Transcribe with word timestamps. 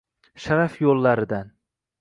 Sharaf 0.45 0.79
yo’llaridan 0.85 1.55